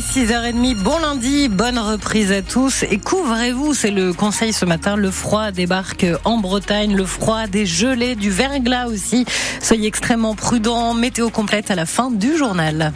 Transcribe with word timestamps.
est 0.00 0.16
6h30. 0.16 0.76
Bon 0.82 0.98
lundi, 0.98 1.48
bonne 1.48 1.78
reprise 1.78 2.32
à 2.32 2.40
tous. 2.40 2.84
Et 2.84 2.98
couvrez-vous, 2.98 3.74
c'est 3.74 3.90
le 3.90 4.12
conseil 4.12 4.52
ce 4.52 4.64
matin. 4.64 4.96
Le 4.96 5.10
froid 5.10 5.50
débarque 5.50 6.06
en 6.24 6.38
Bretagne, 6.38 6.96
le 6.96 7.04
froid, 7.04 7.46
des 7.46 7.66
gelées, 7.66 8.14
du 8.14 8.30
verglas 8.30 8.86
aussi. 8.86 9.26
Soyez 9.60 9.86
extrêmement 9.86 10.34
prudents. 10.34 10.94
Météo 10.94 11.28
complète 11.28 11.70
à 11.70 11.74
la 11.74 11.86
fin 11.86 12.10
du 12.10 12.36
journal. 12.36 12.92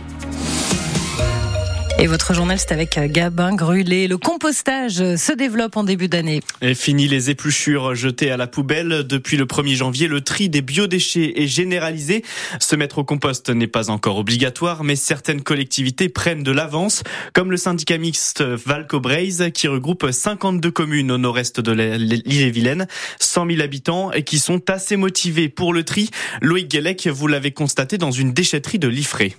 Et 2.04 2.06
votre 2.06 2.34
journal, 2.34 2.58
c'est 2.58 2.70
avec 2.70 2.98
Gabin 2.98 3.54
Grulé. 3.54 4.08
Le 4.08 4.18
compostage 4.18 4.96
se 5.16 5.32
développe 5.34 5.78
en 5.78 5.84
début 5.84 6.06
d'année. 6.06 6.42
Fini 6.74 7.08
les 7.08 7.30
épluchures 7.30 7.94
jetées 7.94 8.30
à 8.30 8.36
la 8.36 8.46
poubelle. 8.46 9.06
Depuis 9.08 9.38
le 9.38 9.46
1er 9.46 9.74
janvier, 9.74 10.06
le 10.06 10.20
tri 10.20 10.50
des 10.50 10.60
biodéchets 10.60 11.32
est 11.40 11.46
généralisé. 11.46 12.22
Se 12.60 12.76
mettre 12.76 12.98
au 12.98 13.04
compost 13.04 13.48
n'est 13.48 13.68
pas 13.68 13.88
encore 13.88 14.18
obligatoire, 14.18 14.84
mais 14.84 14.96
certaines 14.96 15.40
collectivités 15.40 16.10
prennent 16.10 16.42
de 16.42 16.52
l'avance, 16.52 17.04
comme 17.32 17.50
le 17.50 17.56
syndicat 17.56 17.96
mixte 17.96 18.42
Valco-Braise, 18.42 19.46
qui 19.54 19.66
regroupe 19.66 20.10
52 20.10 20.70
communes 20.70 21.10
au 21.10 21.16
nord-est 21.16 21.60
de 21.60 21.72
l'île-et-Vilaine, 21.72 22.86
100 23.18 23.46
000 23.48 23.62
habitants, 23.62 24.12
et 24.12 24.24
qui 24.24 24.40
sont 24.40 24.60
assez 24.68 24.96
motivés 24.96 25.48
pour 25.48 25.72
le 25.72 25.84
tri. 25.84 26.10
Loïc 26.42 26.68
Guélec, 26.68 27.06
vous 27.06 27.28
l'avez 27.28 27.52
constaté 27.52 27.96
dans 27.96 28.10
une 28.10 28.34
déchetterie 28.34 28.78
de 28.78 28.88
Liffré. 28.88 29.34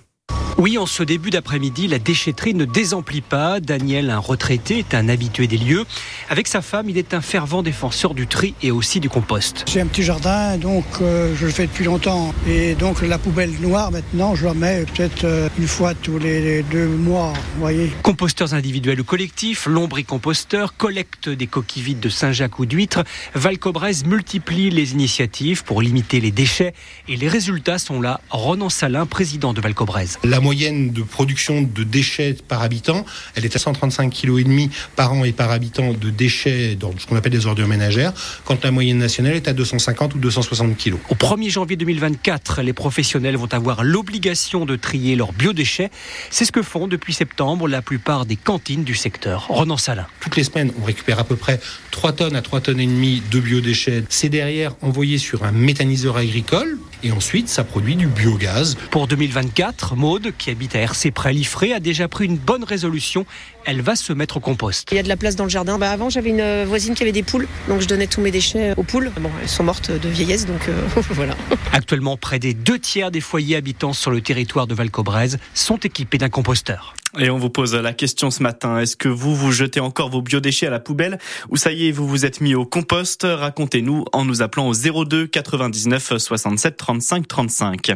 Oui, 0.58 0.78
en 0.78 0.86
ce 0.86 1.02
début 1.02 1.28
d'après-midi, 1.28 1.86
la 1.86 1.98
déchetterie 1.98 2.54
ne 2.54 2.64
désemplit 2.64 3.20
pas. 3.20 3.60
Daniel, 3.60 4.08
un 4.08 4.18
retraité, 4.18 4.78
est 4.78 4.94
un 4.94 5.10
habitué 5.10 5.46
des 5.46 5.58
lieux. 5.58 5.84
Avec 6.30 6.48
sa 6.48 6.62
femme, 6.62 6.88
il 6.88 6.96
est 6.96 7.12
un 7.12 7.20
fervent 7.20 7.62
défenseur 7.62 8.14
du 8.14 8.26
tri 8.26 8.54
et 8.62 8.70
aussi 8.70 8.98
du 8.98 9.10
compost. 9.10 9.64
C'est 9.68 9.82
un 9.82 9.86
petit 9.86 10.02
jardin, 10.02 10.56
donc 10.56 10.86
euh, 11.02 11.34
je 11.38 11.44
le 11.44 11.52
fais 11.52 11.66
depuis 11.66 11.84
longtemps. 11.84 12.32
Et 12.48 12.74
donc 12.74 13.02
la 13.02 13.18
poubelle 13.18 13.52
noire, 13.60 13.90
maintenant, 13.90 14.34
je 14.34 14.46
la 14.46 14.54
mets 14.54 14.86
peut-être 14.86 15.24
euh, 15.24 15.50
une 15.58 15.68
fois 15.68 15.92
tous 15.92 16.18
les 16.18 16.62
deux 16.62 16.86
mois, 16.86 17.34
vous 17.54 17.60
voyez. 17.60 17.92
Composteurs 18.02 18.54
individuels 18.54 19.02
ou 19.02 19.04
collectifs, 19.04 19.66
lombricomposteurs, 19.66 20.74
collecte 20.78 21.28
des 21.28 21.46
coquilles 21.46 21.82
vides 21.82 22.00
de 22.00 22.08
Saint-Jacques 22.08 22.58
ou 22.58 22.64
d'huîtres, 22.64 23.04
Valcobrez 23.34 24.04
multiplie 24.06 24.70
les 24.70 24.92
initiatives 24.92 25.64
pour 25.64 25.82
limiter 25.82 26.18
les 26.18 26.30
déchets 26.30 26.72
et 27.08 27.16
les 27.16 27.28
résultats 27.28 27.76
sont 27.76 28.00
là. 28.00 28.22
Ronan 28.30 28.70
Salin, 28.70 29.04
président 29.04 29.52
de 29.52 29.60
Valcobrez 29.60 30.06
moyenne 30.46 30.92
de 30.92 31.02
production 31.02 31.62
de 31.62 31.82
déchets 31.82 32.36
par 32.46 32.62
habitant, 32.62 33.04
elle 33.34 33.44
est 33.44 33.56
à 33.56 33.58
135 33.58 34.14
kg 34.14 34.38
et 34.38 34.44
demi 34.44 34.70
par 34.94 35.12
an 35.12 35.24
et 35.24 35.32
par 35.32 35.50
habitant 35.50 35.92
de 35.92 36.08
déchets 36.08 36.76
dans 36.76 36.92
ce 36.96 37.04
qu'on 37.04 37.16
appelle 37.16 37.32
des 37.32 37.46
ordures 37.46 37.66
ménagères, 37.66 38.12
quand 38.44 38.62
la 38.62 38.70
moyenne 38.70 38.98
nationale 38.98 39.34
est 39.34 39.48
à 39.48 39.52
250 39.52 40.14
ou 40.14 40.18
260 40.18 40.76
kg. 40.76 40.94
Au 41.10 41.16
1er 41.16 41.50
janvier 41.50 41.74
2024, 41.74 42.62
les 42.62 42.72
professionnels 42.72 43.36
vont 43.36 43.52
avoir 43.52 43.82
l'obligation 43.82 44.66
de 44.66 44.76
trier 44.76 45.16
leurs 45.16 45.32
biodéchets. 45.32 45.90
C'est 46.30 46.44
ce 46.44 46.52
que 46.52 46.62
font 46.62 46.86
depuis 46.86 47.12
septembre 47.12 47.66
la 47.66 47.82
plupart 47.82 48.24
des 48.24 48.36
cantines 48.36 48.84
du 48.84 48.94
secteur. 48.94 49.48
Renan 49.48 49.76
Salin. 49.76 50.06
Toutes 50.20 50.36
les 50.36 50.44
semaines, 50.44 50.70
on 50.80 50.84
récupère 50.84 51.18
à 51.18 51.24
peu 51.24 51.34
près 51.34 51.58
3 51.90 52.12
tonnes 52.12 52.36
à 52.36 52.42
3 52.42 52.60
tonnes 52.60 52.78
et 52.78 52.86
demie 52.86 53.20
de 53.32 53.40
biodéchets. 53.40 54.04
C'est 54.10 54.28
derrière 54.28 54.76
envoyé 54.80 55.18
sur 55.18 55.42
un 55.42 55.50
méthaniseur 55.50 56.16
agricole 56.16 56.78
et 57.06 57.12
ensuite 57.12 57.48
ça 57.48 57.62
produit 57.62 57.94
du 57.94 58.08
biogaz. 58.08 58.76
Pour 58.90 59.06
2024, 59.06 59.94
Maude, 59.94 60.32
qui 60.36 60.50
habite 60.50 60.74
à 60.74 60.80
RC 60.80 61.12
près 61.12 61.32
Liffré, 61.32 61.72
a 61.72 61.78
déjà 61.78 62.08
pris 62.08 62.24
une 62.24 62.36
bonne 62.36 62.64
résolution. 62.64 63.24
Elle 63.64 63.80
va 63.80 63.94
se 63.94 64.12
mettre 64.12 64.38
au 64.38 64.40
compost. 64.40 64.88
Il 64.90 64.96
y 64.96 64.98
a 64.98 65.02
de 65.04 65.08
la 65.08 65.16
place 65.16 65.36
dans 65.36 65.44
le 65.44 65.50
jardin. 65.50 65.78
Bah, 65.78 65.90
avant, 65.90 66.10
j'avais 66.10 66.30
une 66.30 66.64
voisine 66.64 66.94
qui 66.94 67.04
avait 67.04 67.12
des 67.12 67.22
poules, 67.22 67.46
donc 67.68 67.80
je 67.80 67.86
donnais 67.86 68.08
tous 68.08 68.20
mes 68.20 68.32
déchets 68.32 68.74
aux 68.76 68.82
poules. 68.82 69.12
Bon, 69.20 69.30
elles 69.40 69.48
sont 69.48 69.62
mortes 69.62 69.90
de 69.92 70.08
vieillesse, 70.08 70.46
donc 70.46 70.68
euh, 70.68 70.86
voilà. 71.10 71.36
Actuellement, 71.72 72.16
près 72.16 72.40
des 72.40 72.54
deux 72.54 72.78
tiers 72.78 73.12
des 73.12 73.20
foyers 73.20 73.56
habitants 73.56 73.92
sur 73.92 74.10
le 74.10 74.20
territoire 74.20 74.66
de 74.66 74.74
Valcobrez 74.74 75.30
sont 75.54 75.78
équipés 75.78 76.18
d'un 76.18 76.28
composteur. 76.28 76.95
Et 77.18 77.30
on 77.30 77.38
vous 77.38 77.48
pose 77.48 77.74
la 77.74 77.94
question 77.94 78.30
ce 78.30 78.42
matin. 78.42 78.78
Est-ce 78.78 78.94
que 78.94 79.08
vous, 79.08 79.34
vous 79.34 79.50
jetez 79.50 79.80
encore 79.80 80.10
vos 80.10 80.20
biodéchets 80.20 80.66
à 80.66 80.70
la 80.70 80.80
poubelle 80.80 81.18
ou 81.48 81.56
ça 81.56 81.72
y 81.72 81.88
est, 81.88 81.90
vous 81.90 82.06
vous 82.06 82.26
êtes 82.26 82.42
mis 82.42 82.54
au 82.54 82.66
compost? 82.66 83.26
Racontez-nous 83.26 84.04
en 84.12 84.26
nous 84.26 84.42
appelant 84.42 84.68
au 84.68 84.74
02 84.74 85.26
99 85.26 86.18
67 86.18 86.76
35 86.76 87.26
35. 87.26 87.92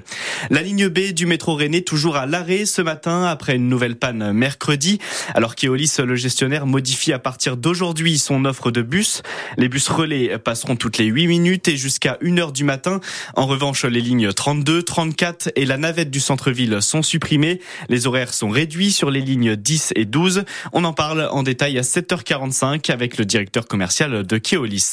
La 0.48 0.62
ligne 0.62 0.88
B 0.88 1.12
du 1.12 1.26
métro 1.26 1.54
Rennais 1.54 1.82
toujours 1.82 2.16
à 2.16 2.24
l'arrêt 2.24 2.64
ce 2.64 2.80
matin 2.80 3.24
après 3.24 3.56
une 3.56 3.68
nouvelle 3.68 3.96
panne 3.96 4.32
mercredi. 4.32 4.98
Alors 5.34 5.54
qu'Eolis, 5.54 5.96
le 5.98 6.14
gestionnaire, 6.14 6.64
modifie 6.64 7.12
à 7.12 7.18
partir 7.18 7.58
d'aujourd'hui 7.58 8.18
son 8.18 8.46
offre 8.46 8.70
de 8.70 8.80
bus. 8.80 9.22
Les 9.58 9.68
bus 9.68 9.88
relais 9.88 10.38
passeront 10.38 10.76
toutes 10.76 10.96
les 10.96 11.06
8 11.06 11.26
minutes 11.26 11.68
et 11.68 11.76
jusqu'à 11.76 12.16
1 12.24 12.38
heure 12.38 12.52
du 12.52 12.64
matin. 12.64 13.00
En 13.36 13.44
revanche, 13.44 13.84
les 13.84 14.00
lignes 14.00 14.32
32, 14.32 14.82
34 14.82 15.50
et 15.56 15.66
la 15.66 15.76
navette 15.76 16.10
du 16.10 16.20
centre-ville 16.20 16.80
sont 16.80 17.02
supprimées. 17.02 17.60
Les 17.90 18.06
horaires 18.06 18.32
sont 18.32 18.48
réduits 18.48 18.92
sur 18.92 19.09
les 19.10 19.20
lignes 19.20 19.56
10 19.56 19.92
et 19.96 20.04
12. 20.04 20.44
On 20.72 20.84
en 20.84 20.92
parle 20.92 21.28
en 21.30 21.42
détail 21.42 21.78
à 21.78 21.82
7h45 21.82 22.90
avec 22.90 23.18
le 23.18 23.24
directeur 23.24 23.66
commercial 23.66 24.26
de 24.26 24.38
Keolis. 24.38 24.92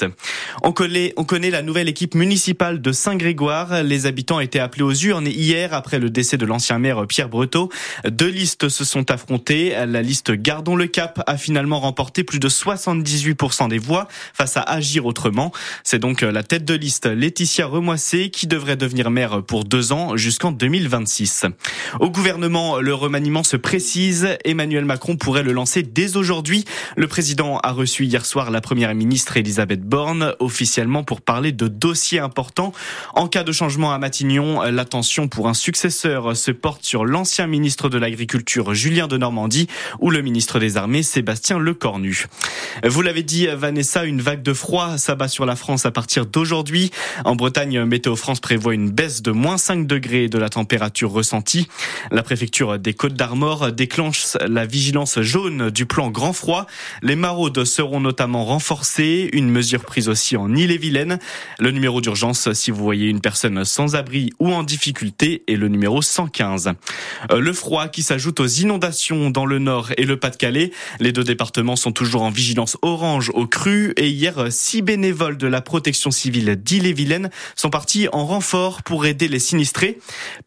On 0.64 0.72
connaît, 0.72 1.14
on 1.18 1.24
connaît 1.24 1.50
la 1.50 1.62
nouvelle 1.62 1.90
équipe 1.90 2.16
municipale 2.16 2.82
de 2.82 2.92
Saint-Grégoire. 2.92 3.84
Les 3.84 4.06
habitants 4.06 4.40
étaient 4.40 4.60
appelés 4.60 4.84
aux 4.84 4.94
urnes 4.94 5.28
hier 5.28 5.74
après 5.74 6.00
le 6.00 6.10
décès 6.10 6.38
de 6.38 6.46
l'ancien 6.46 6.80
maire 6.80 7.06
Pierre 7.08 7.30
Breteau. 7.30 7.70
Deux 8.08 8.30
listes 8.30 8.70
se 8.70 8.86
sont 8.86 9.10
affrontées. 9.12 9.76
La 9.86 10.02
liste 10.02 10.32
Gardons 10.32 10.76
le 10.76 10.88
Cap 10.88 11.24
a 11.28 11.38
finalement 11.38 11.80
remporté 11.80 12.24
plus 12.24 12.40
de 12.40 12.50
78% 12.50 13.70
des 13.70 13.80
voix 13.80 14.08
face 14.34 14.58
à 14.58 14.62
Agir 14.62 15.06
autrement. 15.06 15.52
C'est 15.84 16.00
donc 16.00 16.22
la 16.22 16.44
tête 16.44 16.66
de 16.66 16.74
liste 16.74 17.06
Laetitia 17.06 17.66
Remoissé 17.66 18.30
qui 18.30 18.48
devrait 18.48 18.78
devenir 18.78 19.10
maire 19.10 19.44
pour 19.44 19.64
deux 19.64 19.92
ans 19.92 20.18
jusqu'en 20.18 20.52
2026. 20.52 21.46
Au 22.00 22.10
gouvernement, 22.10 22.80
le 22.80 22.94
remaniement 22.94 23.44
se 23.44 23.58
précise 23.58 23.97
Emmanuel 24.46 24.86
Macron 24.86 25.16
pourrait 25.16 25.44
le 25.44 25.54
lancer 25.54 25.82
dès 25.82 26.18
aujourd'hui. 26.18 26.66
Le 26.96 27.08
président 27.08 27.58
a 27.60 27.72
reçu 27.72 28.06
hier 28.06 28.26
soir 28.26 28.52
la 28.52 28.62
première 28.62 28.94
ministre 28.94 29.38
Elisabeth 29.38 29.82
Borne 29.82 30.36
officiellement 30.40 31.04
pour 31.04 31.22
parler 31.22 31.52
de 31.52 31.68
dossiers 31.68 32.20
importants. 32.20 32.74
En 33.16 33.28
cas 33.28 33.44
de 33.44 33.52
changement 33.52 33.92
à 33.92 33.98
Matignon, 33.98 34.62
l'attention 34.62 35.28
pour 35.28 35.48
un 35.48 35.56
successeur 35.56 36.38
se 36.38 36.52
porte 36.52 36.86
sur 36.86 37.06
l'ancien 37.06 37.48
ministre 37.48 37.90
de 37.90 37.98
l'Agriculture 37.98 38.76
Julien 38.76 39.08
de 39.08 39.18
Normandie 39.18 39.68
ou 40.00 40.12
le 40.12 40.22
ministre 40.22 40.60
des 40.60 40.78
Armées 40.78 41.04
Sébastien 41.04 41.58
Lecornu. 41.58 42.26
Vous 42.86 43.02
l'avez 43.02 43.24
dit 43.24 43.48
Vanessa, 43.48 44.06
une 44.06 44.22
vague 44.22 44.44
de 44.44 44.54
froid 44.54 45.00
s'abat 45.00 45.28
sur 45.28 45.46
la 45.48 45.56
France 45.56 45.88
à 45.88 45.92
partir 45.92 46.28
d'aujourd'hui. 46.28 46.92
En 47.26 47.36
Bretagne, 47.36 47.84
Météo 47.84 48.16
France 48.16 48.42
prévoit 48.42 48.76
une 48.76 48.92
baisse 48.92 49.24
de 49.24 49.32
moins 49.32 49.58
5 49.58 49.88
degrés 49.88 50.30
de 50.30 50.38
la 50.38 50.50
température 50.50 51.12
ressentie. 51.12 51.68
La 52.12 52.22
préfecture 52.22 52.78
des 52.78 52.94
Côtes 52.94 53.16
d'Armor 53.16 53.72
déclenche 53.88 54.36
la 54.46 54.66
vigilance 54.66 55.22
jaune 55.22 55.70
du 55.70 55.86
plan 55.86 56.10
grand 56.10 56.34
froid. 56.34 56.68
Les 57.04 57.16
maraudes 57.16 57.64
seront 57.64 58.02
notamment 58.02 58.44
renforcées, 58.44 59.30
une 59.32 59.50
mesure 59.50 59.86
prise 59.86 60.10
aussi 60.10 60.36
en 60.36 60.54
Ille-et-Vilaine. 60.54 61.20
Le 61.58 61.72
numéro 61.72 62.02
d'urgence, 62.02 62.52
si 62.52 62.70
vous 62.70 62.84
voyez 62.84 63.08
une 63.08 63.22
personne 63.22 63.64
sans 63.64 63.96
abri 63.96 64.32
ou 64.40 64.52
en 64.52 64.64
difficulté, 64.64 65.44
est 65.48 65.56
le 65.56 65.70
numéro 65.70 66.02
115. 66.02 66.74
Euh, 67.32 67.40
le 67.40 67.54
froid 67.54 67.88
qui 67.88 68.04
s'ajoute 68.04 68.42
aux 68.42 68.46
inondations 68.46 69.30
dans 69.30 69.46
le 69.46 69.58
nord 69.58 69.92
et 69.96 70.04
le 70.04 70.18
Pas-de-Calais. 70.18 70.72
Les 71.00 71.14
deux 71.14 71.24
départements 71.24 71.78
sont 71.78 71.94
toujours 71.94 72.24
en 72.24 72.30
vigilance 72.30 72.76
orange 72.82 73.32
au 73.36 73.48
cru 73.48 73.94
et 73.96 74.10
hier, 74.10 74.48
six 74.50 74.82
bénévoles 74.82 75.38
de 75.38 75.48
la 75.48 75.62
protection 75.62 76.12
civile 76.12 76.58
d'Ille-et-Vilaine 76.62 77.30
sont 77.56 77.70
partis 77.70 78.10
en 78.12 78.26
renfort 78.26 78.84
pour 78.84 79.06
aider 79.06 79.30
les 79.30 79.40
sinistrés. 79.40 79.98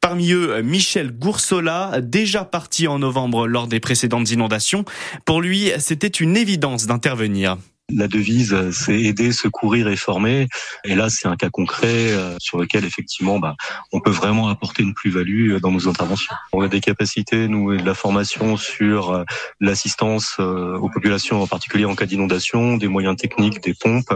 Parmi 0.03 0.33
eux, 0.33 0.61
Michel 0.61 1.11
Goursola, 1.11 2.03
déjà 2.03 2.45
parti 2.45 2.87
en 2.87 2.99
novembre 2.99 3.29
lors 3.30 3.66
des 3.66 3.80
précédentes 3.80 4.30
inondations. 4.30 4.84
Pour 5.24 5.41
lui, 5.41 5.70
c'était 5.78 6.08
une 6.08 6.36
évidence 6.36 6.86
d'intervenir. 6.86 7.56
La 7.93 8.09
devise, 8.09 8.71
c'est 8.73 9.01
aider, 9.01 9.33
secourir 9.33 9.89
et 9.89 9.97
former. 9.97 10.49
Et 10.84 10.95
là, 10.95 11.11
c'est 11.11 11.28
un 11.28 11.37
cas 11.37 11.51
concret 11.51 12.12
euh, 12.12 12.37
sur 12.39 12.59
lequel, 12.59 12.84
effectivement, 12.84 13.39
bah, 13.39 13.56
on 13.93 14.01
peut 14.01 14.11
vraiment 14.11 14.49
apporter 14.49 14.83
une 14.83 14.95
plus-value 14.95 15.53
euh, 15.53 15.61
dans 15.61 15.71
nos 15.71 15.89
interventions. 15.89 16.34
On 16.53 16.62
a 16.62 16.69
des 16.69 16.81
capacités, 16.81 17.49
nous, 17.49 17.73
et 17.73 17.78
de 17.78 17.87
la 17.87 17.95
formation 17.95 18.56
sur 18.56 19.11
euh, 19.11 19.25
l'assistance 19.61 20.39
aux 20.39 20.89
populations, 20.89 21.42
en 21.42 21.47
particulier 21.47 21.84
en 21.84 21.95
cas 21.95 22.07
d'inondation, 22.07 22.77
des 22.77 22.89
moyens 22.89 23.16
techniques, 23.16 23.63
des 23.63 23.75
pompes. 23.75 24.15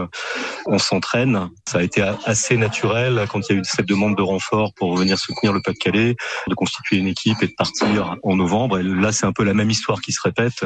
On 0.65 0.79
s'entraîne. 0.79 1.49
Ça 1.67 1.79
a 1.79 1.83
été 1.83 2.01
assez 2.25 2.57
naturel 2.57 3.25
quand 3.29 3.41
il 3.49 3.53
y 3.53 3.55
a 3.57 3.61
eu 3.61 3.63
cette 3.63 3.87
demande 3.87 4.15
de 4.15 4.21
renfort 4.21 4.73
pour 4.73 4.95
venir 4.95 5.17
soutenir 5.17 5.53
le 5.53 5.61
Pas-de-Calais, 5.61 6.15
de 6.47 6.53
constituer 6.55 6.97
une 6.97 7.07
équipe 7.07 7.41
et 7.41 7.47
de 7.47 7.53
partir 7.57 8.15
en 8.23 8.35
novembre. 8.35 8.79
Et 8.79 8.83
là, 8.83 9.11
c'est 9.11 9.25
un 9.25 9.33
peu 9.33 9.43
la 9.43 9.53
même 9.53 9.69
histoire 9.69 10.01
qui 10.01 10.11
se 10.11 10.21
répète. 10.21 10.65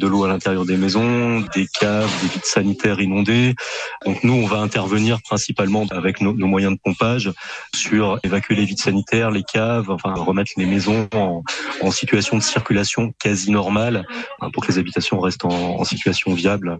De 0.00 0.06
l'eau 0.06 0.24
à 0.24 0.28
l'intérieur 0.28 0.64
des 0.64 0.76
maisons, 0.76 1.40
des 1.54 1.66
caves, 1.66 2.12
des 2.22 2.28
sanitaires 2.46 3.00
inondés. 3.00 3.54
Donc 4.04 4.22
nous, 4.24 4.34
on 4.34 4.46
va 4.46 4.58
intervenir 4.58 5.20
principalement 5.22 5.86
avec 5.90 6.20
nos, 6.20 6.34
moyens 6.34 6.74
de 6.74 6.78
pompage 6.82 7.32
sur 7.74 8.18
évacuer 8.22 8.54
les 8.54 8.64
vides 8.64 8.78
sanitaires, 8.78 9.30
les 9.30 9.42
caves, 9.42 9.90
enfin 9.90 10.14
remettre 10.14 10.52
les 10.56 10.66
maisons 10.66 11.08
en, 11.14 11.42
en 11.80 11.90
situation 11.90 12.36
de 12.36 12.42
circulation 12.42 13.12
quasi 13.18 13.50
normale 13.50 14.04
hein, 14.40 14.50
pour 14.50 14.64
que 14.64 14.72
les 14.72 14.78
habitations 14.78 15.20
restent 15.20 15.44
en, 15.44 15.80
en 15.80 15.84
situation 15.84 16.34
viable 16.34 16.78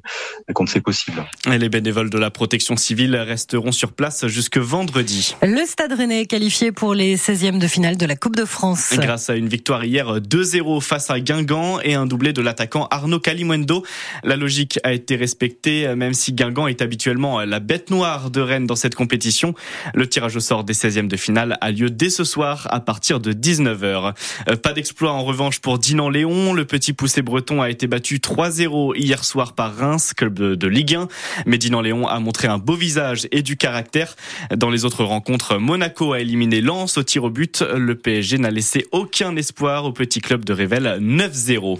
quand 0.54 0.68
c'est 0.68 0.80
possible. 0.80 1.24
Et 1.50 1.58
les 1.58 1.68
bénévoles 1.68 2.10
de 2.10 2.18
la 2.18 2.30
protection 2.30 2.76
civile 2.76 3.16
resteront 3.16 3.72
sur 3.72 3.92
place 3.92 4.26
jusque 4.26 4.58
vendredi. 4.58 5.34
Le 5.42 5.64
Stade 5.66 5.92
Rennais 5.92 6.22
est 6.22 6.26
qualifié 6.26 6.72
pour 6.72 6.94
les 6.94 7.16
16e 7.16 7.58
de 7.58 7.66
finale 7.66 7.96
de 7.96 8.06
la 8.06 8.16
Coupe 8.16 8.36
de 8.36 8.44
France. 8.44 8.94
Grâce 8.94 9.30
à 9.30 9.36
une 9.36 9.48
victoire 9.48 9.84
hier 9.84 10.20
2-0 10.20 10.80
face 10.80 11.10
à 11.10 11.20
Guingamp 11.20 11.80
et 11.82 11.94
un 11.94 12.06
doublé 12.06 12.32
de 12.32 12.42
l'attaquant 12.42 12.86
Arnaud 12.90 13.20
Calimundo. 13.20 13.84
La 14.22 14.36
logique 14.36 14.78
a 14.84 14.92
été 14.92 15.16
respectée, 15.16 15.55
même 15.64 16.14
si 16.14 16.32
Guingamp 16.32 16.66
est 16.66 16.82
habituellement 16.82 17.40
la 17.40 17.60
bête 17.60 17.90
noire 17.90 18.30
de 18.30 18.40
Rennes 18.40 18.66
dans 18.66 18.76
cette 18.76 18.94
compétition. 18.94 19.54
Le 19.94 20.08
tirage 20.08 20.36
au 20.36 20.40
sort 20.40 20.64
des 20.64 20.74
16e 20.74 21.08
de 21.08 21.16
finale 21.16 21.56
a 21.60 21.70
lieu 21.70 21.90
dès 21.90 22.10
ce 22.10 22.24
soir 22.24 22.68
à 22.70 22.80
partir 22.80 23.20
de 23.20 23.32
19h. 23.32 24.14
Euh, 24.48 24.56
pas 24.56 24.72
d'exploit 24.72 25.12
en 25.12 25.24
revanche 25.24 25.60
pour 25.60 25.78
Dinan 25.78 26.08
Léon. 26.08 26.52
Le 26.52 26.64
petit 26.64 26.92
poussé 26.92 27.22
breton 27.22 27.62
a 27.62 27.70
été 27.70 27.86
battu 27.86 28.18
3-0 28.18 28.94
hier 28.96 29.24
soir 29.24 29.54
par 29.54 29.76
Reims, 29.76 30.12
club 30.14 30.38
de 30.38 30.68
Ligue 30.68 30.94
1. 30.94 31.08
Mais 31.46 31.58
Dinan 31.58 31.80
Léon 31.80 32.06
a 32.06 32.18
montré 32.20 32.48
un 32.48 32.58
beau 32.58 32.74
visage 32.74 33.28
et 33.32 33.42
du 33.42 33.56
caractère. 33.56 34.16
Dans 34.54 34.70
les 34.70 34.84
autres 34.84 35.04
rencontres, 35.04 35.58
Monaco 35.58 36.12
a 36.12 36.20
éliminé 36.20 36.60
Lens 36.60 36.98
au 36.98 37.02
tir 37.02 37.24
au 37.24 37.30
but. 37.30 37.62
Le 37.62 37.94
PSG 37.94 38.38
n'a 38.38 38.50
laissé 38.50 38.86
aucun 38.92 39.34
espoir 39.36 39.84
au 39.84 39.92
petit 39.92 40.20
club 40.20 40.44
de 40.44 40.52
Revel 40.52 40.98
9-0. 41.00 41.78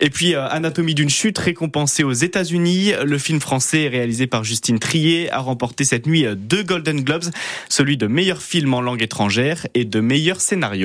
Et 0.00 0.10
puis, 0.10 0.34
euh, 0.34 0.46
Anatomie 0.48 0.94
d'une 0.94 1.10
chute 1.10 1.38
récompensée 1.38 2.04
aux 2.04 2.12
États-Unis. 2.12 2.92
Le 3.12 3.18
film 3.18 3.40
français 3.40 3.88
réalisé 3.88 4.26
par 4.26 4.42
Justine 4.42 4.78
Trier 4.78 5.30
a 5.30 5.40
remporté 5.40 5.84
cette 5.84 6.06
nuit 6.06 6.24
deux 6.34 6.62
Golden 6.62 7.02
Globes, 7.02 7.26
celui 7.68 7.98
de 7.98 8.06
meilleur 8.06 8.40
film 8.40 8.72
en 8.72 8.80
langue 8.80 9.02
étrangère 9.02 9.66
et 9.74 9.84
de 9.84 10.00
meilleur 10.00 10.40
scénario. 10.40 10.80